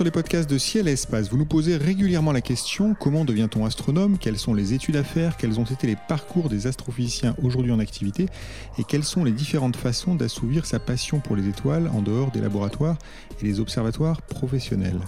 [0.00, 1.28] sur les podcasts de Ciel et Espace.
[1.28, 4.16] Vous nous posez régulièrement la question comment devient-on astronome?
[4.16, 5.36] Quelles sont les études à faire?
[5.36, 8.24] Quels ont été les parcours des astrophysiciens aujourd'hui en activité?
[8.78, 12.40] Et quelles sont les différentes façons d'assouvir sa passion pour les étoiles en dehors des
[12.40, 12.96] laboratoires
[13.42, 15.00] et des observatoires professionnels?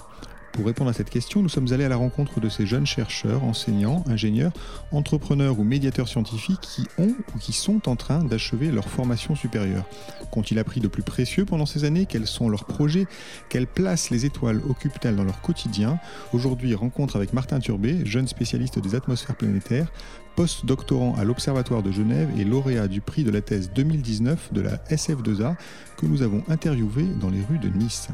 [0.52, 3.42] Pour répondre à cette question, nous sommes allés à la rencontre de ces jeunes chercheurs,
[3.42, 4.52] enseignants, ingénieurs,
[4.92, 9.84] entrepreneurs ou médiateurs scientifiques qui ont ou qui sont en train d'achever leur formation supérieure.
[10.30, 12.06] Qu'ont-ils appris de plus précieux pendant ces années?
[12.06, 13.06] Quels sont leurs projets?
[13.48, 15.98] Quelle place les étoiles occupent-elles dans leur quotidien?
[16.32, 19.90] Aujourd'hui, rencontre avec Martin Turbet, jeune spécialiste des atmosphères planétaires,
[20.36, 24.76] post-doctorant à l'Observatoire de Genève et lauréat du prix de la thèse 2019 de la
[24.90, 25.56] SF2A
[25.96, 28.08] que nous avons interviewé dans les rues de Nice.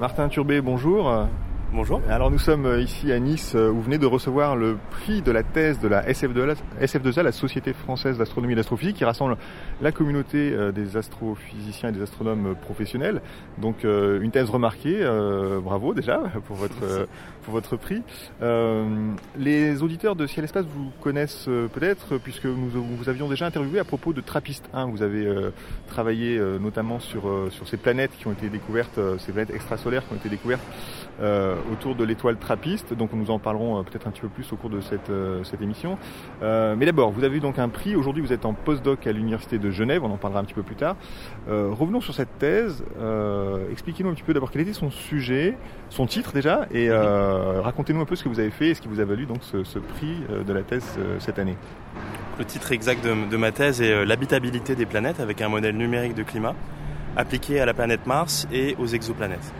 [0.00, 1.28] Martin Turbet, bonjour.
[1.70, 2.00] Bonjour.
[2.08, 5.20] Alors nous sommes euh, ici à Nice euh, où vous venez de recevoir le prix
[5.20, 9.36] de la thèse de la SF2A, la Société française d'astronomie et d'astrophysique, qui rassemble
[9.82, 13.20] la communauté euh, des astrophysiciens et des astronomes professionnels.
[13.58, 15.04] Donc une thèse remarquée,
[15.62, 17.06] bravo déjà pour votre,
[17.48, 18.02] pour votre prix.
[19.38, 23.84] Les auditeurs de Ciel Espace vous connaissent peut-être puisque nous vous avions déjà interviewé à
[23.84, 24.86] propos de Trappist 1.
[24.86, 25.26] Vous avez
[25.86, 30.16] travaillé notamment sur, sur ces planètes qui ont été découvertes, ces planètes extrasolaires qui ont
[30.16, 30.64] été découvertes
[31.72, 32.92] autour de l'étoile trappiste.
[32.94, 35.44] Donc nous en parlerons euh, peut-être un petit peu plus au cours de cette, euh,
[35.44, 35.98] cette émission.
[36.42, 37.96] Euh, mais d'abord, vous avez eu donc un prix.
[37.96, 40.02] Aujourd'hui, vous êtes en postdoc à l'université de Genève.
[40.04, 40.96] On en parlera un petit peu plus tard.
[41.48, 42.84] revenons sur cette thèse.
[43.70, 45.56] Expliquez-nous un petit peu d'abord quel était son sujet,
[45.88, 46.88] son titre déjà, et
[47.62, 49.38] racontez-nous un peu ce que vous avez fait et ce qui vous a valu donc
[49.42, 50.84] ce, prix de la thèse
[51.18, 51.56] cette année.
[52.38, 56.22] Le titre exact de, ma thèse est l'habitabilité des planètes avec un modèle numérique de
[56.22, 56.54] climat
[57.16, 59.52] appliqué à la planète Mars et aux exoplanètes.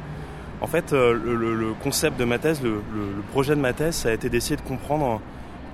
[0.60, 2.80] En fait, euh, le, concept de ma thèse, le,
[3.32, 5.20] projet de ma thèse, a été d'essayer de comprendre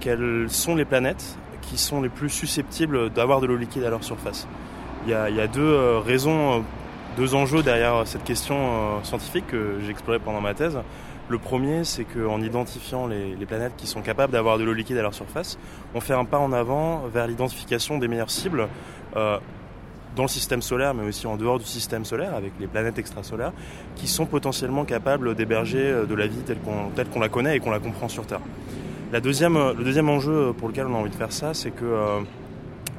[0.01, 4.05] quelles sont les planètes qui sont les plus susceptibles d'avoir de l'eau liquide à leur
[4.05, 4.47] surface.
[5.07, 6.61] Il y a, deux euh, raisons, euh,
[7.17, 10.79] deux enjeux derrière cette question scientifique que j'ai exploré pendant ma thèse.
[11.29, 15.03] Le premier, c'est qu'en identifiant les, planètes qui sont capables d'avoir de l'eau liquide à
[15.03, 15.59] leur surface,
[15.95, 18.69] on fait un pas en avant vers l'identification des meilleures cibles
[20.15, 23.53] dans le système solaire, mais aussi en dehors du système solaire, avec les planètes extrasolaires,
[23.97, 27.71] qui sont potentiellement capables d'héberger euh, de la vie telle qu'on la connaît et qu'on
[27.71, 28.41] la comprend sur Terre.
[29.13, 31.71] La deuxième, euh, le deuxième enjeu pour lequel on a envie de faire ça, c'est
[31.71, 32.21] que euh,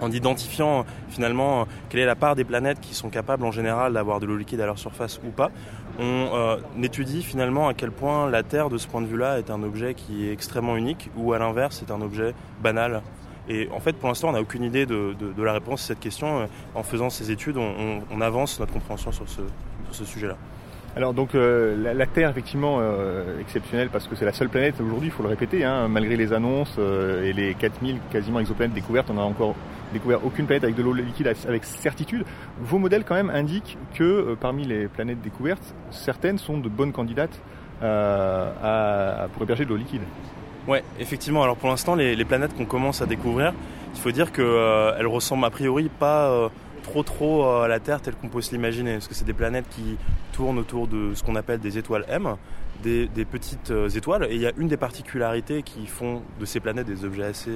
[0.01, 4.19] en identifiant finalement quelle est la part des planètes qui sont capables en général d'avoir
[4.19, 5.51] de l'eau liquide à leur surface ou pas,
[5.99, 9.63] on étudie finalement à quel point la Terre de ce point de vue-là est un
[9.63, 13.01] objet qui est extrêmement unique ou à l'inverse c'est un objet banal
[13.47, 16.39] et en fait, pour l'instant, on n'a aucune idée de, la réponse à cette question.
[16.39, 20.35] Euh, en faisant ces études, on, avance notre compréhension sur ce, sujet-là.
[20.95, 25.09] Alors donc euh, la, Terre effectivement euh, exceptionnelle parce que c'est la seule planète aujourd'hui,
[25.09, 29.15] il faut le répéter, hein, malgré les annonces et les 4000 quasiment exoplanètes découvertes, on
[29.15, 29.55] n'a encore
[29.93, 32.25] découvert aucune planète avec de l'eau liquide avec certitude.
[32.59, 37.39] Vos modèles quand même indiquent que parmi les planètes découvertes, certaines sont de bonnes candidates
[37.79, 40.01] pour héberger de l'eau liquide.
[40.67, 41.43] Ouais, effectivement.
[41.43, 43.53] Alors pour l'instant, les, planètes qu'on commence à découvrir,
[43.93, 46.49] il faut dire qu'elles euh, ressemblent a priori pas euh,
[46.81, 49.33] trop trop euh, à la Terre telle qu'on peut se l'imaginer, parce que c'est des
[49.33, 49.97] planètes qui
[50.33, 52.35] tournent autour de ce qu'on appelle des étoiles M,
[52.81, 54.27] des, petites étoiles.
[54.31, 57.51] Et il y a une des particularités qui font de ces planètes des objets assez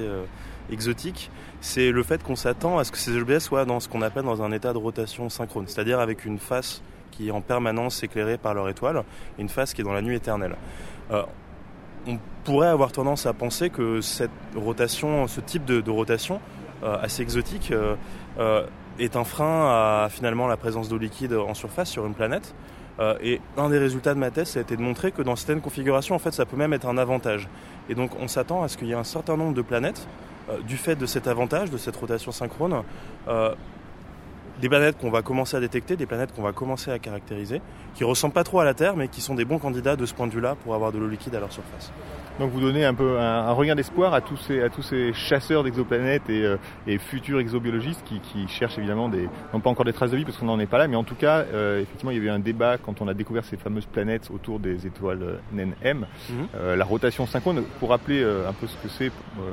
[0.71, 1.31] exotiques,
[1.61, 4.23] c'est le fait qu'on s'attend à ce que ces objets soient dans ce qu'on appelle
[4.23, 6.81] dans un état de rotation synchrone, c'est-à-dire avec une face
[7.11, 9.03] qui est en permanence éclairée par leur étoile
[9.37, 10.55] et une face qui est dans la nuit éternelle
[12.07, 16.39] on pourrait avoir tendance à penser que cette rotation, ce type de, rotation
[16.83, 17.95] euh, assez exotique euh,
[18.39, 18.65] euh,
[18.97, 22.53] est un frein à finalement la présence d'eau liquide en surface sur une planète.
[23.21, 26.15] et un des résultats de ma thèse, a été de montrer que dans certaines configurations,
[26.15, 27.47] en fait, ça peut même être un avantage.
[27.87, 30.05] Et donc, on s'attend à ce qu'il y ait un certain nombre de planètes,
[30.67, 32.83] du fait de cet avantage, de cette rotation synchrone,
[34.61, 37.61] des planètes qu'on va commencer à détecter, des planètes qu'on va commencer à caractériser,
[37.95, 40.13] qui ressemblent pas trop à la Terre, mais qui sont des bons candidats de ce
[40.13, 41.91] point de vue-là pour avoir de l'eau liquide à leur surface.
[42.39, 45.61] Donc vous donnez un peu un, regard d'espoir à tous ces à tous ces chasseurs
[45.61, 46.55] d'exoplanètes et, euh,
[46.87, 50.23] et, futurs exobiologistes qui, qui, cherchent évidemment des non pas encore des traces de vie
[50.23, 52.27] parce qu'on n'en est pas là, mais en tout cas euh, effectivement il y avait
[52.27, 55.73] eu un débat quand on a découvert ces fameuses planètes autour des étoiles euh, naines
[55.83, 56.75] M, mhm.
[56.77, 57.63] la rotation synchrone.
[57.81, 59.11] Pour rappeler un peu ce que c'est,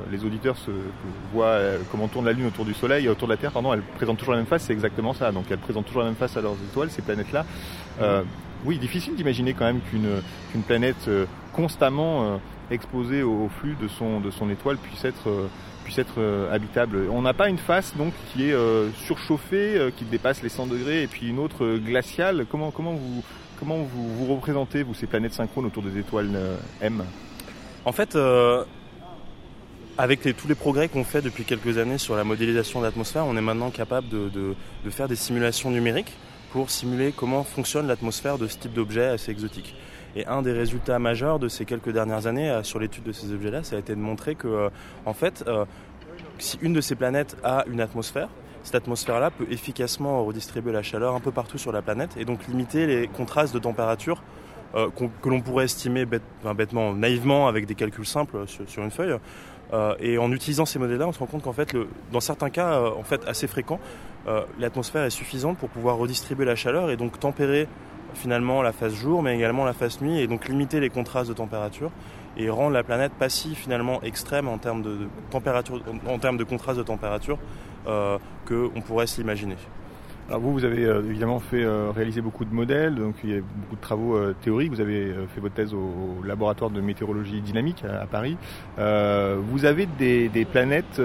[0.09, 0.71] les auditeurs se
[1.33, 1.59] voient
[1.91, 4.33] comment tourne la Lune autour du Soleil, autour de la Terre, pardon, elle présente toujours
[4.33, 5.31] la même face, c'est exactement ça.
[5.31, 7.45] Donc elle présente toujours la même face à leurs étoiles, ces planètes là.
[7.99, 8.25] Mhm.
[8.65, 11.09] oui, difficile d'imaginer quand même qu'une qu'une planète
[11.53, 12.39] constamment
[12.71, 15.47] exposé au, flux de son, de son étoile puisse être, euh,
[15.83, 17.07] puisse être euh, habitable.
[17.11, 21.03] On n'a pas une face donc qui est euh, surchauffée, qui dépasse les 100 degrés,
[21.03, 22.45] et puis une autre glaciale.
[22.49, 23.23] Comment, comment, vous,
[23.59, 26.37] comment vous, vous représentez, vous, ces planètes synchrones autour des étoiles
[26.81, 27.03] M?
[27.85, 28.17] En fait,
[29.97, 33.37] avec tous les progrès qu'on fait depuis quelques années sur la modélisation de l'atmosphère, on
[33.37, 36.11] est maintenant capable de, de, de, faire des simulations numériques
[36.51, 39.73] pour simuler comment fonctionne l'atmosphère de ce type d'objet assez exotique.
[40.15, 43.31] Et un des résultats majeurs de ces quelques dernières années euh, sur l'étude de ces
[43.31, 44.69] objets-là, ça a été de montrer que, euh,
[45.05, 45.65] en fait, euh,
[46.39, 48.29] si une de ces planètes a une atmosphère,
[48.63, 52.47] cette atmosphère-là peut efficacement redistribuer la chaleur un peu partout sur la planète et donc
[52.47, 54.21] limiter les contrastes de température
[54.73, 59.15] que l'on pourrait estimer bêtement, naïvement avec des calculs simples sur, une feuille.
[60.01, 61.75] et en utilisant ces modèles-là, on se rend compte qu'en fait,
[62.11, 63.79] dans certains cas, en fait assez fréquents,
[64.59, 67.69] l'atmosphère est suffisante pour pouvoir redistribuer la chaleur et donc tempérer
[68.17, 71.35] finalement la phase jour, mais également la phase nuit, et donc limiter les contrastes de
[71.35, 71.91] température
[72.35, 76.43] et rendre la planète pas si finalement extrême en termes de, température, en termes de
[76.43, 77.37] contraste de température
[77.87, 79.55] euh, qu'on pourrait s'imaginer.
[80.29, 83.37] Alors vous, vous avez euh, évidemment fait euh, réaliser beaucoup de modèles, donc il y
[83.37, 84.71] a beaucoup de travaux euh, théoriques.
[84.71, 88.35] Vous avez fait votre thèse au, laboratoire de météorologie dynamique à, Paris.
[88.77, 91.01] vous avez des, planètes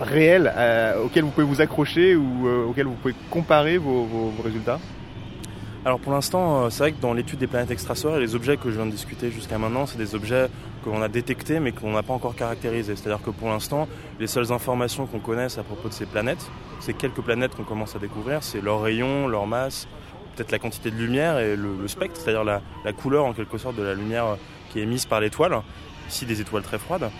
[0.00, 0.52] réelles
[1.04, 4.78] auxquelles vous pouvez vous accrocher ou auxquelles vous pouvez comparer vos résultats?
[5.84, 8.70] Alors pour l'instant, euh, c'est vrai que dans l'étude des planètes extrasolaires, les objets que
[8.70, 10.48] je viens de discuter jusqu'à maintenant, c'est des objets
[10.84, 12.96] que l'on a détectés mais qu'on n'a pas encore caractérisés.
[12.96, 13.88] C'est-à-dire que pour l'instant,
[14.18, 16.44] les seules informations qu'on connaisse à propos de ces planètes,
[16.80, 19.86] ces quelques planètes qu'on commence à découvrir, c'est leur rayon, leur masse,
[20.34, 23.76] peut-être la quantité de lumière et le, spectre, c'est-à-dire la, la, couleur en quelque sorte
[23.76, 24.36] de la lumière
[24.70, 25.62] qui est émise par l'étoile,
[26.08, 27.10] ici des étoiles très froides.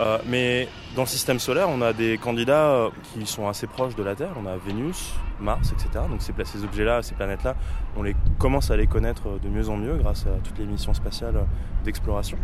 [0.00, 3.94] Euh, mais dans le système solaire, on a des candidats euh, qui sont assez proches
[3.94, 4.32] de la Terre.
[4.42, 6.04] On a Vénus, Mars, etc.
[6.10, 7.54] Donc ces, objets-là, ces planètes-là,
[7.96, 10.94] on les, commence à les connaître de mieux en mieux grâce à toutes les missions
[10.94, 11.46] spatiales
[11.84, 12.38] d'exploration.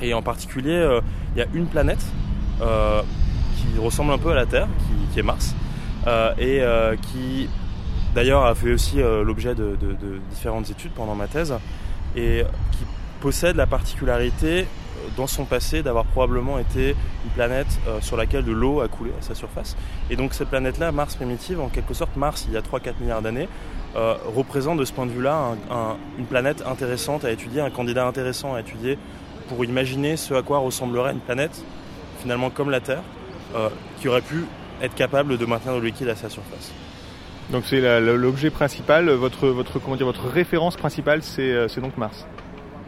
[0.00, 1.00] Et en particulier,
[1.34, 2.04] il y a une planète
[2.60, 3.02] euh,
[3.56, 4.68] qui ressemble un peu à la Terre,
[5.12, 5.54] qui, est Mars,
[6.06, 7.48] euh, et qui
[8.14, 9.76] d'ailleurs a fait aussi l'objet de
[10.30, 11.54] différentes études pendant ma thèse,
[12.14, 12.84] et qui
[13.20, 14.66] possède la particularité
[15.16, 19.10] dans son passé d'avoir probablement été une planète euh, sur laquelle de l'eau a coulé
[19.18, 19.76] à sa surface.
[20.10, 23.22] Et donc cette planète-là, Mars primitive, en quelque sorte Mars il y a 3-4 milliards
[23.22, 23.48] d'années,
[23.96, 25.54] euh, représente de ce point de vue-là
[26.18, 28.98] une planète intéressante à étudier, un candidat intéressant à étudier
[29.48, 31.62] pour imaginer ce à quoi ressemblerait une planète
[32.20, 33.02] finalement comme la Terre,
[33.54, 33.68] euh,
[34.00, 34.44] qui aurait pu
[34.82, 36.72] être capable de maintenir le liquide à sa surface.
[37.50, 42.26] Donc c'est l'objet principal, votre, votre, comment dire, votre référence principale, c'est donc Mars.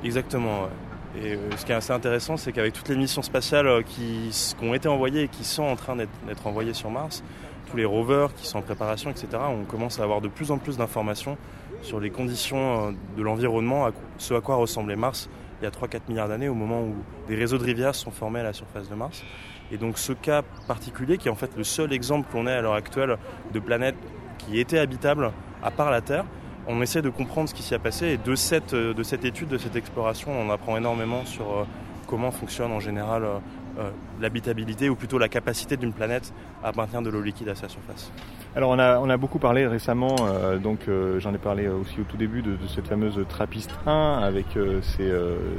[0.05, 0.63] Exactement.
[0.63, 0.88] Ouais.
[1.17, 4.31] Et euh, ce qui est assez intéressant, c'est qu'avec toutes les missions spatiales euh, qui,
[4.63, 7.23] ont été envoyées et qui sont en train d'être envoyées sur Mars,
[7.71, 10.59] tous les rovers qui sont en préparation, etc., on commence à avoir de plus en
[10.59, 11.37] plus d'informations
[11.83, 13.89] sur les conditions euh, de l'environnement,
[14.19, 15.29] ce à quoi ressemblait Mars
[15.61, 16.95] il y a 3-4 milliards d'années, au moment où
[17.27, 19.25] des réseaux de rivières sont formés à la surface de Mars.
[19.73, 22.63] Et donc ce cas particulier, qui est en fait le seul exemple qu'on ait à
[22.63, 23.19] l'heure actuelle
[23.53, 23.97] de planète
[24.39, 25.33] qui était habitable
[25.63, 26.25] à part la Terre,
[26.69, 29.59] on essaie de comprendre ce qui s'y a passé et de cette, euh, étude, de
[29.59, 31.65] cette exploration, on apprend énormément sur euh,
[32.07, 36.33] comment fonctionne en général euh, l'habitabilité ou plutôt la capacité d'une planète
[36.63, 38.13] à maintenir de l'eau liquide à sa surface.
[38.55, 40.17] Alors on a, beaucoup parlé récemment,
[40.61, 44.47] donc j'en ai parlé aussi au tout début de, cette fameuse Trappist 1 avec
[44.83, 45.13] ces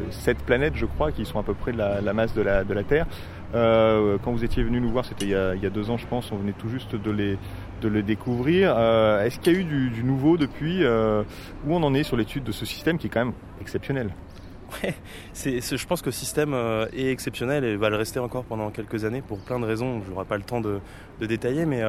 [0.10, 3.06] sept planètes je crois qui sont à peu près de la, masse de la, Terre.
[3.54, 6.38] quand vous étiez venu nous voir, c'était il, y a deux ans je pense, on
[6.38, 7.38] venait tout juste de les,
[7.80, 8.74] de le découvrir.
[8.78, 11.24] Euh, est-ce qu'il y a eu du, nouveau depuis euh,
[11.66, 14.10] Où on en est sur l'étude de ce système qui est quand même exceptionnel?
[15.34, 19.04] Je pense que le système euh, est exceptionnel et va le rester encore pendant quelques
[19.04, 20.02] années pour plein de raisons.
[20.06, 20.80] Je n'aurai pas le temps de,
[21.20, 21.84] détailler, mais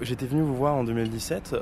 [0.00, 1.54] j'étais venu vous voir en 2017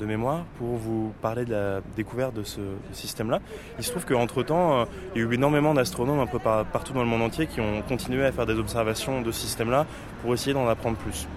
[0.00, 2.60] de mémoire pour vous parler de la découverte de ce,
[2.92, 3.40] système-là.
[3.78, 7.02] Il se trouve qu'entre temps, il y a eu énormément d'astronomes un peu partout dans
[7.02, 9.86] le monde entier qui ont continué à faire des observations de ce système-là
[10.22, 11.28] pour essayer d'en apprendre plus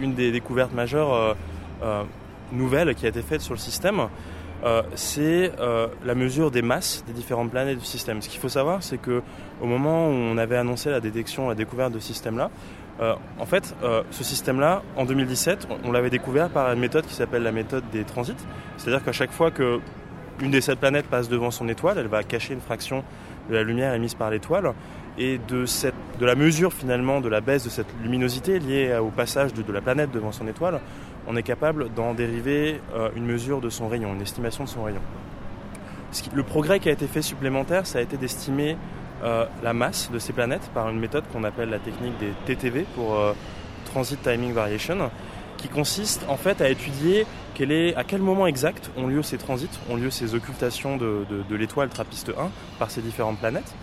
[0.00, 1.34] une des découvertes majeures euh,
[1.82, 2.02] euh,
[2.52, 4.08] nouvelles qui a été faite sur le système,
[4.64, 5.52] euh, c'est
[6.04, 8.22] la mesure des masses des différentes planètes du système.
[8.22, 9.22] Ce qu'il faut savoir, c'est que
[9.60, 12.50] au moment où on avait annoncé la détection, la découverte de ce système-là,
[13.00, 13.74] en fait,
[14.10, 18.04] ce système-là, en 2017, on, l'avait découvert par une méthode qui s'appelle la méthode des
[18.04, 18.36] transits.
[18.76, 19.80] C'est-à-dire qu'à chaque fois que
[20.40, 23.04] une des sept planètes passe devant son étoile, elle va cacher une fraction
[23.48, 24.72] de la lumière émise par l'étoile
[25.18, 29.10] et de, cette, de la mesure finalement de la baisse de cette luminosité liée au
[29.10, 30.80] passage de, la planète devant son étoile,
[31.26, 34.82] on est capable d'en dériver euh, une mesure de son rayon, une estimation de son
[34.84, 35.00] rayon.
[36.32, 38.76] Le progrès qui a été fait supplémentaire, ça a été d'estimer
[39.22, 42.86] euh, la masse de ces planètes par une méthode qu'on appelle la technique des TTV
[42.94, 43.32] pour euh,
[43.86, 45.10] Transit Timing Variation,
[45.64, 47.26] qui consiste en fait à étudier
[47.96, 51.88] à quel moment exact ont lieu ces transits, ont lieu ces occultations de, de l'étoile
[51.88, 53.74] Trappiste 1 par ces différentes planètes.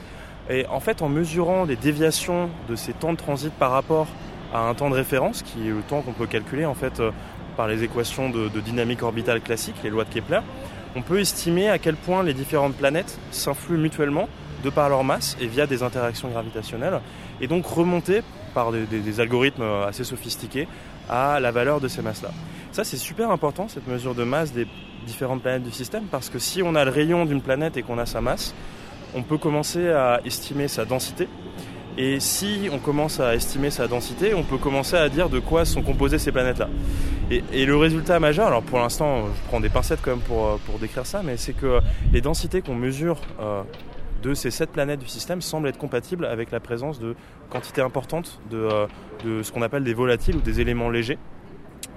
[0.52, 4.06] Et en fait, en mesurant les déviations de ces temps de transit par rapport
[4.54, 7.10] à un temps de référence, qui est le temps qu'on peut calculer en fait euh,
[7.58, 10.42] par les équations de, dynamique orbitale classique, les lois de Kepler,
[10.96, 14.30] on peut estimer à quel point les différentes planètes s'influent mutuellement
[14.64, 17.00] de par leur masse et via des interactions gravitationnelles,
[17.40, 18.22] et donc remonter
[18.54, 20.68] par des, algorithmes assez sophistiqués
[21.12, 22.32] à la valeur de ces masses-là.
[22.72, 24.66] Ça, c'est super important, cette mesure de masse des
[25.06, 27.98] différentes planètes du système, parce que si on a le rayon d'une planète et qu'on
[27.98, 28.56] a sa masse,
[29.14, 31.28] on peut commencer à estimer sa densité.
[31.98, 35.66] Et si on commence à estimer sa densité, on peut commencer à dire de quoi
[35.66, 36.70] sont composées ces planètes-là.
[37.30, 40.58] Et, le résultat majeur, alors pour l'instant, je prends des pincettes quand même pour, euh,
[40.66, 41.80] pour décrire ça, mais c'est que
[42.12, 43.64] les densités qu'on mesure euh,
[44.22, 47.16] de ces sept planètes du système semblent être compatibles avec la présence de
[47.50, 48.88] quantités importantes de, euh,
[49.26, 51.18] de ce qu'on appelle des volatiles ou des éléments légers.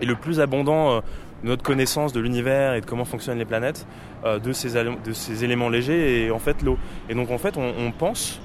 [0.01, 1.03] Et le plus abondant
[1.45, 3.87] notre connaissance de l'univers et de comment fonctionnent les planètes
[4.25, 6.79] euh, de, ces, de éléments légers et en fait l'eau.
[7.09, 8.41] Et donc en fait on, pense,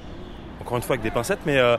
[0.60, 1.76] encore une fois avec des pincettes, mais euh,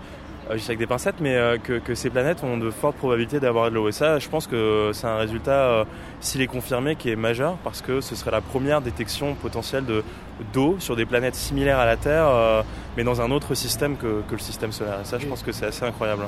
[0.50, 3.76] euh, dis avec des pincettes, mais que, ces planètes ont de fortes probabilités d'avoir de
[3.76, 3.88] l'eau.
[3.88, 5.86] Et ça, je pense que c'est un résultat,
[6.20, 10.04] s'il est confirmé, qui est majeur, parce que ce serait la première détection potentielle de,
[10.54, 12.64] d'eau sur des planètes similaires à la Terre,
[12.98, 15.00] mais dans un autre système que, que, le système solaire.
[15.02, 16.24] Et ça, je pense que c'est assez incroyable.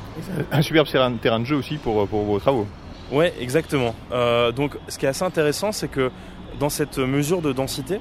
[0.51, 0.87] Un superbe
[1.21, 2.67] terrain de jeu aussi pour, pour vos travaux.
[3.13, 3.93] Oui, exactement.
[4.11, 6.11] Euh, donc, ce qui est assez intéressant, c'est que
[6.59, 7.99] dans cette mesure de densité,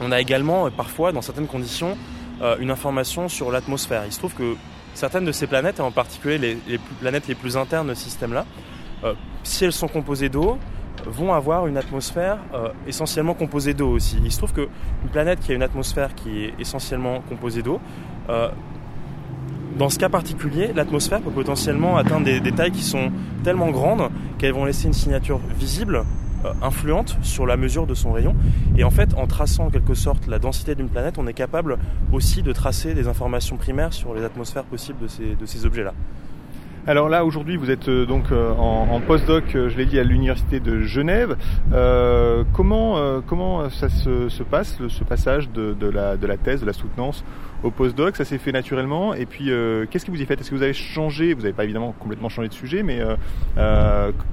[0.00, 1.96] on a également, parfois, dans certaines conditions,
[2.42, 4.02] euh, une information sur l'atmosphère.
[4.04, 4.56] Il se trouve que
[4.96, 8.46] certaines de ces planètes, et en particulier les, planètes les plus internes de ce système-là,
[9.04, 10.58] euh, si elles sont composées d'eau,
[11.04, 12.38] vont avoir une atmosphère
[12.86, 14.18] essentiellement composée d'eau aussi.
[14.24, 17.80] Il se trouve qu'une planète qui a une atmosphère qui est essentiellement composée d'eau
[19.76, 23.12] dans ce cas particulier, l'atmosphère peut potentiellement atteindre des, tailles qui sont
[23.44, 26.02] tellement grandes qu'elles vont laisser une signature visible, euh,
[26.62, 28.34] influente sur la mesure de son rayon.
[28.76, 31.78] Et en fait, en traçant en quelque sorte la densité d'une planète, on est capable
[32.12, 35.92] aussi de tracer des informations primaires sur les atmosphères possibles de ces objets-là.
[36.88, 39.98] Alors là, aujourd'hui, vous êtes euh, donc euh, en, en postdoc, euh, je l'ai dit,
[39.98, 41.36] à l'université de Genève.
[42.52, 47.24] comment comment ça se, passe, ce passage de, la, de la thèse, de la soutenance
[47.62, 49.14] au postdoc Ça s'est fait naturellement.
[49.14, 49.50] Et puis,
[49.90, 50.40] qu'est-ce que vous y faites?
[50.40, 51.34] Est-ce que vous avez changé?
[51.34, 53.00] Vous n'avez pas évidemment complètement changé de sujet, mais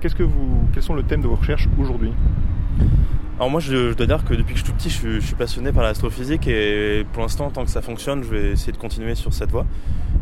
[0.02, 2.12] qu'est-ce que vous, quels sont le thème de vos recherches aujourd'hui?
[3.40, 5.72] Alors moi je, dois dire que depuis que je suis tout petit je, suis passionné
[5.72, 9.34] par l'astrophysique et pour l'instant tant que ça fonctionne je vais essayer de continuer sur
[9.34, 9.66] cette voie.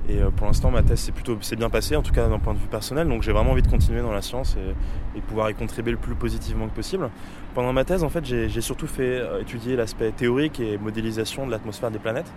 [0.09, 2.39] Et euh, pour l'instant, ma thèse s'est plutôt c'est bien passé, en tout cas d'un
[2.39, 3.07] point de vue personnel.
[3.07, 5.97] Donc j'ai vraiment envie de continuer dans la science et, et, pouvoir y contribuer le
[5.97, 7.09] plus positivement que possible.
[7.53, 11.51] Pendant ma thèse, en fait, j'ai surtout fait euh, étudier l'aspect théorique et modélisation de
[11.51, 12.31] l'atmosphère des planètes.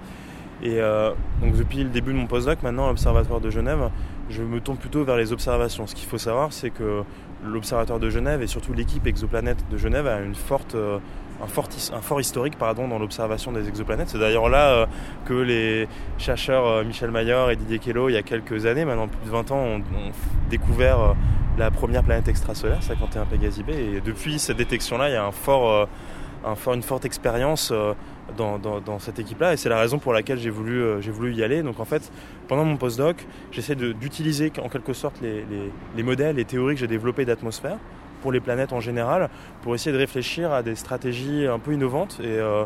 [0.65, 3.91] Et euh, donc depuis le début de mon postdoc, maintenant à l'Observatoire de Genève,
[4.31, 5.87] je me tourne plutôt vers les observations.
[5.87, 7.03] Ce qu'il faut savoir, c'est que
[7.45, 10.75] l'Observatoire de Genève et surtout l'équipe Exoplanète de Genève a une forte
[11.43, 14.09] un fort, un fort historique pardon, dans l'observation des exoplanètes.
[14.09, 14.87] C'est d'ailleurs là euh,
[15.27, 19.09] que les chercheurs euh, Michel Mayor et Didier Queloz, il y a quelques années, maintenant
[19.09, 19.83] plus de 20 ans, ont,
[20.51, 21.13] découvert euh,
[21.59, 23.71] la première planète extrasolaire, 51 Pégasi B.
[23.71, 25.89] Et depuis cette détection-là, il y a un fort,
[26.73, 27.73] une forte expérience
[28.37, 29.55] dans, dans, cette équipe-là.
[29.55, 31.63] Et c'est la raison pour laquelle j'ai voulu, voulu y aller.
[31.63, 32.11] Donc en fait,
[32.49, 36.81] pendant mon postdoc, j'essaie d'utiliser en quelque sorte les, les, les modèles et théories que
[36.81, 37.79] j'ai développés d'atmosphère
[38.25, 39.29] pour les planètes en général,
[39.61, 42.65] pour essayer de réfléchir à des stratégies un peu innovantes et euh,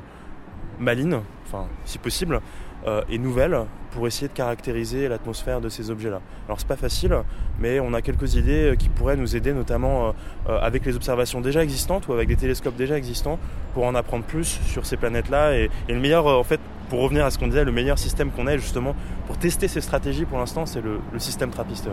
[0.78, 2.40] malines, enfin si possible,
[2.86, 3.58] euh, et nouvelles
[3.90, 6.20] pour essayer de caractériser l'atmosphère de ces objets-là.
[6.46, 7.16] Alors c'est pas facile,
[7.58, 10.14] mais on a quelques idées qui pourraient nous aider, notamment
[10.48, 13.38] euh, avec les observations déjà existantes ou avec des télescopes déjà existants,
[13.74, 15.56] pour en apprendre plus sur ces planètes-là.
[15.56, 18.46] Et, le meilleur, en fait, pour revenir à ce qu'on disait, le meilleur système qu'on
[18.46, 18.94] ait justement
[19.26, 21.88] pour tester ces stratégies pour l'instant, c'est le, système Trappiste.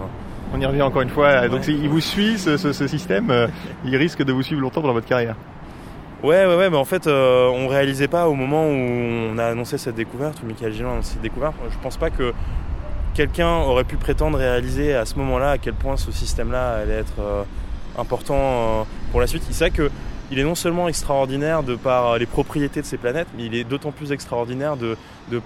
[0.54, 1.48] On y revient encore une fois.
[1.48, 3.48] Donc il vous suit ce, système, euh,
[3.84, 5.36] il risque de vous suivre longtemps dans votre carrière.
[6.24, 9.45] Ouais, ouais, ouais, mais en fait, euh, on réalisait pas au moment où on a
[9.45, 11.53] annoncé cette découverte, où Michael Gillon a annoncé cette découverte.
[11.69, 12.34] Je pense pas que
[13.13, 17.19] quelqu'un aurait pu prétendre réaliser à ce moment-là à quel point ce système-là allait être
[17.19, 17.43] euh,
[17.98, 19.43] important pour la suite.
[19.50, 19.91] Il sait que
[20.31, 23.63] il est non seulement extraordinaire de par les propriétés de ces planètes, mais il est
[23.63, 24.98] d'autant plus extraordinaire de,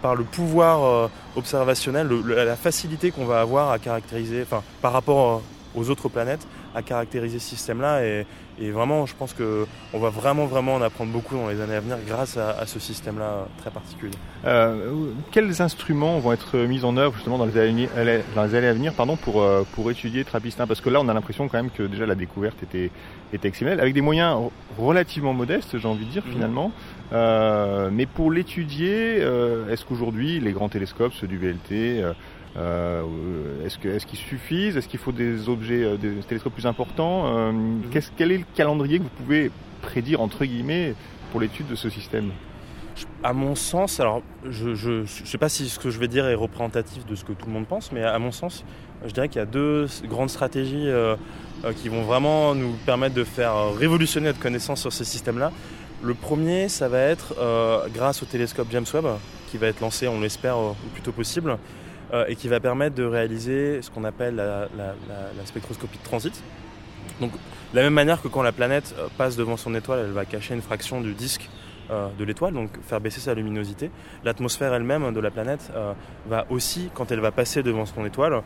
[0.01, 4.45] par le pouvoir euh, observationnel, la facilité qu'on va avoir à caractériser,
[4.81, 5.41] par rapport
[5.75, 6.47] aux autres planètes
[6.79, 8.03] à caractériser ce système-là.
[8.03, 8.25] Et,
[8.71, 11.97] vraiment, je pense qu'on va vraiment, vraiment en apprendre beaucoup dans les années à venir
[12.05, 14.15] grâce à, ce système-là très particulier.
[14.45, 17.89] Euh, quels instruments vont être mis en œuvre justement dans les années,
[18.35, 21.07] dans les années à venir pardon, pour, euh, pour étudier Trappist Parce que là, on
[21.07, 22.91] a l'impression quand même que déjà la découverte était,
[23.31, 26.31] était exceptionnelle, avec des moyens relativement modestes, j'ai envie de dire, mmh.
[26.31, 26.71] finalement.
[27.13, 29.21] Euh, mais pour l'étudier,
[29.69, 32.03] est-ce qu'aujourd'hui, les grands télescopes, ceux du VLT,
[32.55, 34.77] est-ce qu'ils est suffisent?
[34.77, 37.37] Est-ce qu'il faut des objets, euh, des télescopes plus importants?
[37.37, 37.83] Euh, mhm.
[38.17, 39.51] Quel est le calendrier que vous pouvez
[39.81, 40.95] prédire, entre guillemets,
[41.31, 42.31] pour l'étude de ce système?
[43.23, 46.35] À mon sens, alors je ne sais pas si ce que je vais dire est
[46.35, 48.65] représentatif de ce que tout le monde pense, mais à mon sens,
[49.05, 50.89] je dirais qu'il y a deux grandes stratégies
[51.77, 55.53] qui vont vraiment nous permettre de faire révolutionner notre connaissance sur ce système-là.
[56.03, 57.35] Le premier, ça va être
[57.93, 59.05] grâce au télescope James Webb,
[59.49, 61.57] qui va être lancé, on l'espère, le plus tôt possible.
[62.11, 66.41] Euh, et qui va permettre de réaliser ce qu'on appelle la, spectroscopie de transit.
[67.21, 70.11] Donc, de la même manière que quand la planète euh, passe devant son étoile, elle
[70.11, 71.47] va cacher une fraction du disque
[71.91, 73.91] euh, de l'étoile, donc faire baisser sa luminosité.
[74.23, 75.71] L'atmosphère elle-même de la planète
[76.27, 78.41] va aussi, quand elle va passer devant son étoile,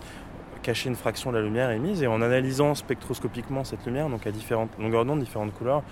[0.61, 2.03] cacher une fraction de la lumière émise.
[2.03, 5.83] Et en analysant spectroscopiquement cette lumière, donc à différentes longueurs d'onde, différentes couleurs,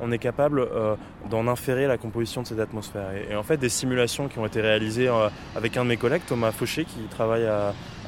[0.00, 0.94] on est capable euh,
[1.30, 3.10] d'en inférer la composition de cette atmosphère.
[3.30, 6.22] Et, en fait, des simulations qui ont été réalisées euh, avec un de mes collègues,
[6.26, 7.46] Thomas Fauché, qui travaille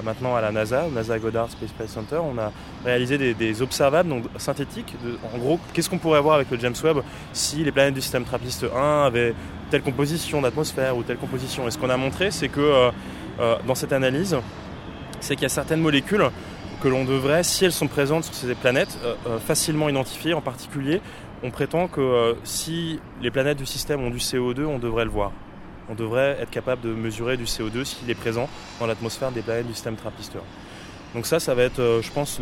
[0.04, 2.52] maintenant à la NASA, NASA Goddard Space Flight Center, on a
[2.84, 4.94] réalisé des, observables synthétiques.
[5.34, 6.98] en gros, qu'est-ce qu'on pourrait voir avec le James Webb
[7.32, 9.34] si les planètes du système TRAPPIST 1 avaient
[9.70, 11.66] telle composition d'atmosphère ou telle composition?
[11.66, 12.60] Et ce qu'on a montré, c'est que
[13.40, 14.36] euh, dans cette analyse,
[15.20, 16.24] c'est qu'il y a certaines molécules
[16.82, 18.96] que l'on devrait, si elles sont présentes sur ces planètes,
[19.44, 21.00] facilement identifier, en particulier
[21.42, 25.10] on prétend que euh, si les planètes du système ont du CO2, on devrait le
[25.10, 25.32] voir.
[25.90, 28.48] On devrait être capable de mesurer du CO2 s'il est présent
[28.80, 30.36] dans l'atmosphère des planètes du système trappiste.
[31.14, 32.40] Donc ça, ça va être, euh, je pense,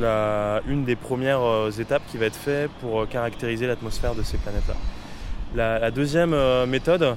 [0.68, 4.74] une des premières euh, étapes qui va être faite pour caractériser l'atmosphère de ces planètes-là.
[5.54, 6.36] La, deuxième
[6.66, 7.16] méthode,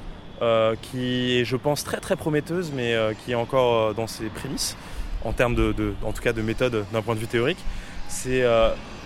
[0.81, 2.95] qui est, je pense, très très prometteuse, mais
[3.25, 4.77] qui est encore dans ses prémices,
[5.25, 5.57] en termes
[6.05, 7.57] en tout cas de méthode d'un point de vue théorique,
[8.09, 8.43] c'est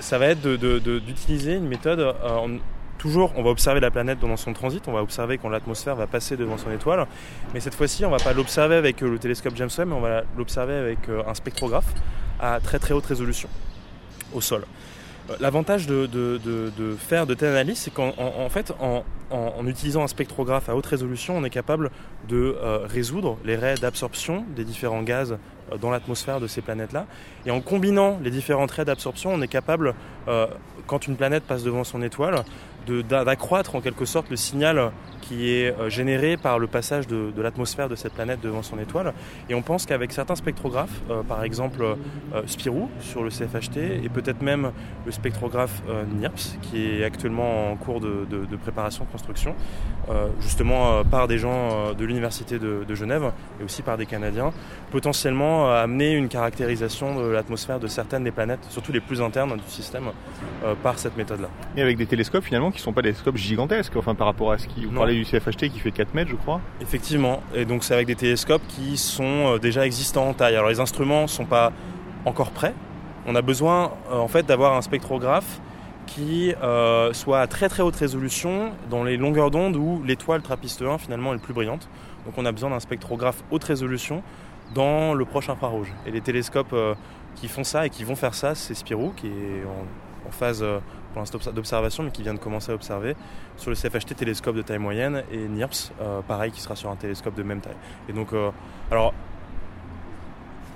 [0.04, 2.00] ça va être d'utiliser une méthode.
[2.00, 2.58] Euh,
[2.98, 6.08] toujours, on va observer la planète dans son transit, on va observer quand l'atmosphère va
[6.08, 7.08] passer devant son étoile,
[7.54, 10.02] mais cette fois-ci, on va pas l'observer avec euh, le télescope James Webb, mais on
[10.02, 11.94] va l'observer avec euh, un spectrographe
[12.40, 13.50] à très très haute résolution
[14.34, 14.66] au sol.
[15.40, 16.10] L'avantage de,
[17.00, 21.46] faire de telles analyses, c'est qu'en fait, en, utilisant un spectrographe à haute résolution, on
[21.46, 21.92] est capable
[22.28, 27.06] de résoudre les raies d'absorption des différents gaz euh, dans l'atmosphère de ces planètes-là.
[27.46, 29.94] Et en combinant les différents traits d'absorption, on est capable,
[30.28, 30.48] euh,
[30.88, 32.44] quand une planète passe devant son étoile,
[32.86, 37.88] d'accroître en quelque sorte le signal qui est euh, généré par le passage de, l'atmosphère
[37.88, 39.14] de cette planète devant son étoile.
[39.50, 44.10] Et on pense qu'avec certains spectrographes, euh, par exemple euh, Spirou sur le CFHT et
[44.10, 44.72] peut-être même
[45.06, 45.82] le spectrographe
[46.20, 48.26] NIRPS qui est actuellement en cours de,
[48.62, 49.56] préparation, de construction,
[50.40, 54.52] justement par des gens de l'Université de, Genève et aussi par des Canadiens,
[54.92, 59.72] potentiellement amener une caractérisation de l'atmosphère de certaines des planètes, surtout les plus internes du
[59.72, 60.06] système,
[60.82, 61.50] par cette méthode-là.
[61.76, 64.52] Et avec des télescopes finalement qui ne sont pas des télescopes gigantesques, enfin par rapport
[64.52, 66.62] à ce qui vous parlez du CFHT qui fait 4 mètres, je crois.
[66.82, 70.56] Effectivement, et donc c'est avec des télescopes qui sont euh, déjà existants en taille.
[70.56, 71.72] Alors les instruments ne sont pas
[72.26, 72.74] encore prêts.
[73.26, 75.60] On a besoin euh, en fait d'avoir un spectrographe
[76.06, 80.82] qui euh, soit à très très haute résolution dans les longueurs d'onde où l'étoile Trappiste
[80.82, 81.88] 1 finalement est le plus brillante.
[82.26, 84.22] Donc on a besoin d'un spectrographe haute résolution
[84.74, 85.94] dans le proche infrarouge.
[86.06, 86.76] Et les télescopes
[87.36, 90.66] qui font ça et qui vont faire ça, c'est Spirou qui est en, phase
[91.14, 93.16] pour l'instant d'observation, mais qui vient de commencer à observer
[93.56, 96.96] sur le CFHT télescope de taille moyenne et NIRPS, euh, pareil, qui sera sur un
[96.96, 97.78] télescope de même taille.
[98.10, 98.50] Et donc, euh,
[98.92, 99.14] alors,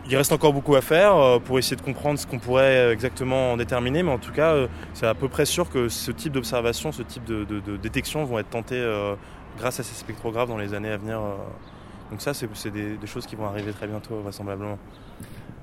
[0.09, 3.53] il reste encore beaucoup à faire euh, pour essayer de comprendre ce qu'on pourrait exactement
[3.53, 4.55] en déterminer, mais en tout cas,
[4.93, 8.49] c'est à peu près sûr que ce type d'observation, ce type de, détection vont être
[8.49, 8.83] tentés
[9.57, 11.19] grâce à ces spectrographes dans les années à venir.
[12.09, 14.77] Donc ça, c'est des, des choses qui vont arriver très bientôt, vraisemblablement.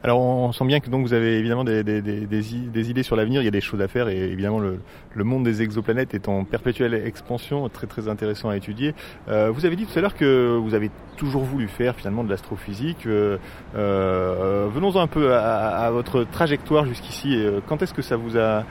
[0.04, 3.48] Alors on sent bien que donc vous avez évidemment des, idées sur l'avenir, il y
[3.48, 7.70] a des choses à faire et évidemment le, monde des exoplanètes est en perpétuelle expansion,
[7.70, 8.94] très très intéressant à étudier.
[9.28, 12.28] Euh, vous avez dit tout à l'heure que vous avez toujours voulu faire finalement de
[12.28, 13.06] l'astrophysique.
[13.06, 13.38] Euh,
[13.76, 17.42] euh, venons-en un peu à, votre trajectoire jusqu'ici.
[17.66, 18.64] Quand est-ce que ça vous a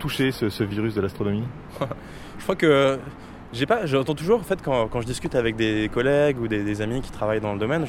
[0.00, 1.44] touché ce ce virus de l'astronomie?
[2.38, 2.98] Je crois que
[3.52, 6.80] j'ai pas, j'entends toujours en fait quand, quand, je discute avec des collègues ou des,
[6.80, 7.84] amis qui travaillent dans le domaine,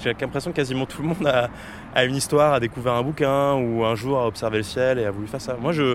[0.00, 1.48] j'ai l'impression que quasiment tout le monde a,
[1.94, 5.04] a, une histoire, a découvert un bouquin ou un jour a observé le ciel et
[5.04, 5.56] a voulu faire ça.
[5.60, 5.94] Moi, je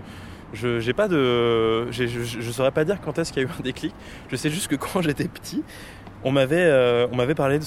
[0.54, 3.52] je j'ai pas de, je, je, saurais pas dire quand est-ce qu'il y a eu
[3.60, 3.94] un déclic.
[4.30, 5.64] Je sais juste que quand j'étais petit,
[6.24, 7.60] on m'avait euh, on m'avait parlé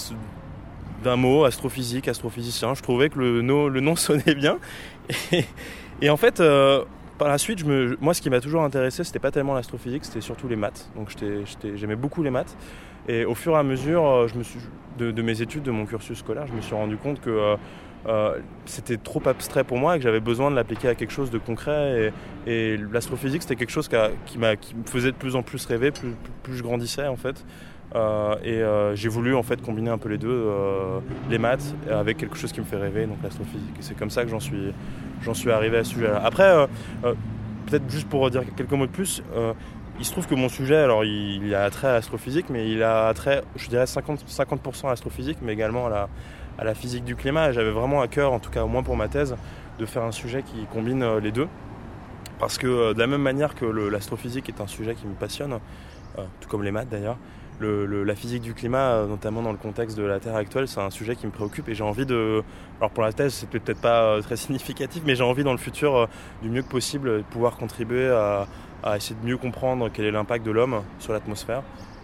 [1.03, 2.75] d'un mot astrophysique, astrophysicien.
[2.75, 4.59] Je trouvais que le, le nom sonnait bien.
[5.33, 5.45] Et,
[6.03, 6.41] Et en fait,
[7.19, 7.65] par la suite,
[8.01, 10.91] moi, ce qui m'a toujours intéressé, c'était pas tellement l'astrophysique, c'était surtout les maths.
[10.97, 11.13] Donc,
[11.75, 12.57] j'aimais beaucoup les maths.
[13.09, 14.61] Et au fur et à mesure, suis,
[14.99, 17.57] de, mes études, de mon cursus scolaire, je me suis rendu compte que
[18.09, 21.31] euh, c'était trop abstrait pour moi et que j'avais besoin de l'appliquer à quelque chose
[21.31, 22.13] de concret.
[22.47, 26.15] Et, l'astrophysique, c'était quelque chose qui, me faisait de plus en plus rêver, plus,
[26.53, 27.45] je grandissais en fait.
[27.97, 30.53] Euh, et euh, j'ai voulu en fait combiner un peu les deux,
[31.31, 33.75] les maths avec quelque chose qui me fait rêver, donc l'astrophysique.
[33.81, 36.21] C'est comme ça que j'en suis, arrivé à ce sujet-là.
[36.25, 36.69] Après,
[37.03, 39.23] peut-être juste pour dire quelques mots de plus,
[39.99, 43.09] il se trouve que mon sujet, alors il, a attrait à l'astrophysique, mais il a
[43.09, 46.09] attrait, je dirais 50%, 50 à l'astrophysique, mais également à
[46.65, 47.53] la, physique du climat.
[47.53, 49.37] J'avais vraiment à cœur, en tout cas au moins pour ma thèse,
[49.79, 51.49] de faire un sujet qui combine euh, les deux.
[52.39, 55.59] Parce que euh, de la même manière que l'astrophysique est un sujet qui me passionne,
[56.19, 57.17] euh, tout comme les maths d'ailleurs,
[57.61, 61.17] la physique du climat, notamment dans le contexte de la Terre actuelle, c'est un sujet
[61.17, 62.43] qui me préoccupe et j'ai envie de...
[62.79, 66.09] Alors pour la thèse, c'est peut-être pas très significatif, mais j'ai envie dans le futur,
[66.43, 68.47] du mieux que possible, de pouvoir contribuer à,
[68.97, 71.63] essayer de mieux comprendre quel est l'impact de l'homme sur l'atmosphère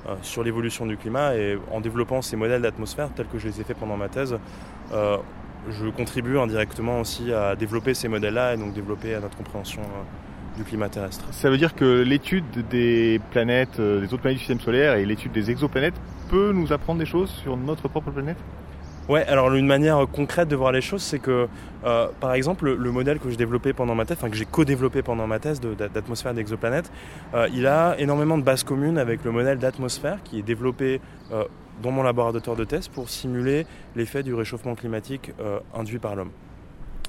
[0.09, 3.61] euh, sur l'évolution du climat et en développant ces modèles d'atmosphère tels que je les
[3.61, 4.37] ai fait pendant ma thèse,
[4.93, 5.19] euh,
[5.71, 10.03] je contribue indirectement aussi à développer ces modèles-là et donc développer notre compréhension euh,
[10.57, 11.25] du climat terrestre.
[11.31, 15.33] Ça veut dire que l'étude des planètes, des autres planètes du système solaire et l'étude
[15.33, 15.95] des exoplanètes
[16.29, 18.39] peut nous apprendre des choses sur notre propre planète?
[19.09, 21.49] Ouais, alors une manière concrète de voir les choses, c'est que,
[21.85, 25.03] euh, par exemple, le, modèle que j'ai développé pendant ma thèse, enfin que j'ai co-développé
[25.03, 26.91] pendant ma thèse d'atmosphère d'exoplanète,
[27.35, 31.01] euh, il a énormément de bases communes avec le modèle d'atmosphère qui est développé
[31.33, 31.45] euh,
[31.83, 35.33] dans mon laboratoire de thèse pour simuler l'effet du réchauffement climatique
[35.75, 36.31] induit par l'homme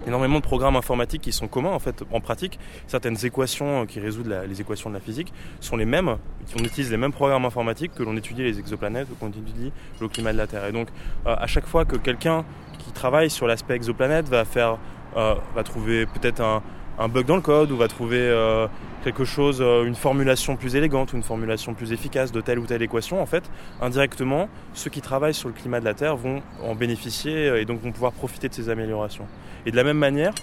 [0.08, 2.60] énormément de programmes informatiques qui sont communs en fait en pratique.
[2.88, 6.18] Certaines équations qui résoudent les équations de la physique sont les mêmes.
[6.60, 10.08] On utilise les mêmes programmes informatiques que l'on étudie les exoplanètes ou qu'on étudie le
[10.08, 10.66] climat de la Terre.
[10.66, 10.90] Et donc
[11.26, 12.46] euh, à chaque fois que quelqu'un
[12.80, 14.78] qui travaille sur l'aspect exoplanète va faire,
[15.16, 16.62] euh, va trouver peut-être un,
[17.00, 18.68] un, bug dans le code ou va trouver euh,
[19.04, 22.82] quelque chose, une formulation plus élégante ou une formulation plus efficace de telle ou telle
[22.82, 23.44] équation, en fait,
[23.82, 27.82] indirectement, ceux qui travaillent sur le climat de la Terre vont en bénéficier et donc
[27.82, 29.26] vont pouvoir profiter de ces améliorations.
[29.66, 30.34] Et de la même manière,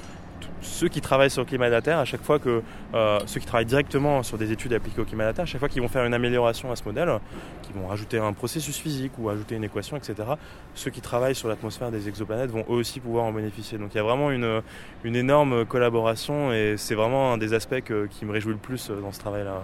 [0.60, 2.62] ceux qui travaillent sur le climat de la Terre, à chaque fois que
[2.94, 5.46] euh, ceux qui travaillent directement sur des études appliquées au climat de la Terre, à
[5.46, 7.10] chaque fois qu'ils vont faire une amélioration à ce modèle,
[7.62, 10.14] qu'ils vont rajouter un processus physique ou ajouter une équation, etc.,
[10.74, 13.78] ceux qui travaillent sur l'atmosphère des exoplanètes vont eux aussi pouvoir en bénéficier.
[13.78, 14.62] Donc il y a vraiment une,
[15.04, 19.12] une énorme collaboration et c'est vraiment un des aspects qui me réjouit le plus dans
[19.12, 19.62] ce travail-là.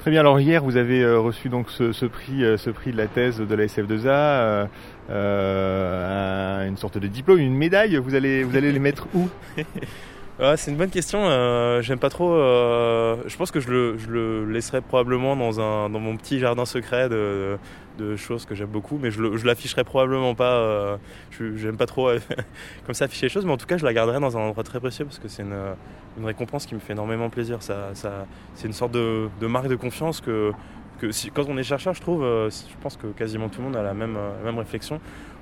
[0.00, 0.20] Très bien.
[0.20, 3.36] Alors hier, vous avez euh, reçu donc ce, prix, euh, ce prix de la thèse
[3.36, 4.66] de la SF2A,
[5.10, 7.96] euh, une sorte de diplôme, une médaille.
[7.98, 9.28] Vous allez, vous allez les mettre où?
[10.56, 11.20] c'est une bonne question.
[11.24, 12.32] Euh, J'aime pas trop.
[12.32, 16.38] Euh, je pense que je le, je le, laisserai probablement dans, un, dans mon petit
[16.38, 17.58] jardin secret de,
[17.98, 20.54] de choses que j'aime beaucoup, mais je, l'afficherai probablement pas.
[20.54, 20.96] Euh,
[21.56, 22.10] J'aime pas trop
[22.86, 24.64] comme ça afficher les choses, mais en tout cas, je la garderai dans un endroit
[24.64, 25.58] très précieux parce que c'est une,
[26.18, 27.62] une, récompense qui me fait énormément plaisir.
[27.62, 30.52] Ça, ça, c'est une sorte de, de, marque de confiance que,
[31.00, 33.66] que si, quand on est chercheur, je trouve, euh, je pense que quasiment tout le
[33.68, 35.00] monde a la même, euh, la même réflexion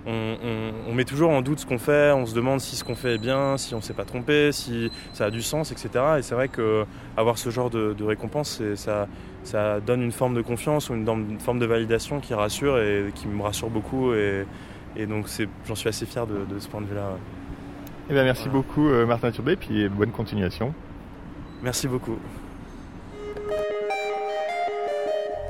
[0.09, 3.17] on, met toujours en doute ce qu'on fait, on se demande si ce qu'on fait
[3.17, 5.89] est bien, si on ne s'est pas trompé, si ça a du sens, etc.
[6.19, 9.07] Et c'est vrai qu'avoir ce genre de, récompense, ça,
[9.45, 13.29] ça donne une forme de confiance ou une, forme de validation qui rassure et qui
[13.29, 14.13] me rassure beaucoup.
[14.15, 14.47] Et,
[15.07, 15.27] donc
[15.67, 17.17] j'en suis assez fier de, ce point de vue-là.
[18.11, 20.73] Eh bien, merci beaucoup euh, Martin Turbet, puis bonne continuation.
[21.63, 22.19] Merci beaucoup.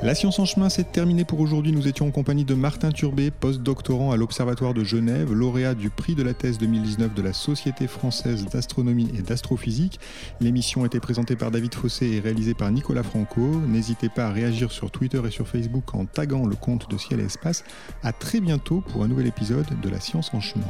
[0.01, 1.73] La science en chemin, c'est terminé pour aujourd'hui.
[1.73, 6.15] Nous étions en compagnie de Martin Turbet, post-doctorant à l'Observatoire de Genève, lauréat du prix
[6.15, 9.99] de la thèse 2019 de la Société française d'astronomie et d'astrophysique.
[10.41, 13.41] L'émission a été présentée par David Fossé et réalisée par Nicolas Franco.
[13.67, 17.19] N'hésitez pas à réagir sur Twitter et sur Facebook en taguant le compte de Ciel
[17.19, 17.65] et Espace.
[18.05, 20.65] À très bientôt pour un nouvel épisode de La science en chemin.